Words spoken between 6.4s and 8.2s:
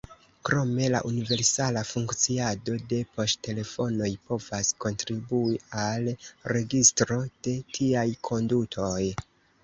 registro de tiaj